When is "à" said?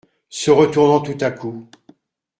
1.21-1.29